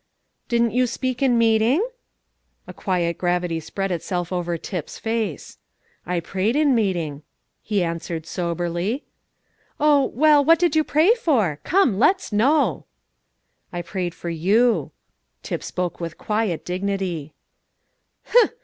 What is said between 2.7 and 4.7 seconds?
quiet gravity spread itself over